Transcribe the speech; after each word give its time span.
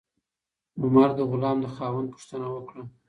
عمر 0.81 1.09
د 1.15 1.19
غلام 1.31 1.57
د 1.61 1.65
خاوند 1.75 2.07
پوښتنه 2.13 2.47
وکړه. 2.51 2.83